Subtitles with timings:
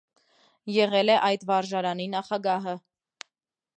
[0.77, 2.75] Եղել է այդ վարժարանի նախագահը։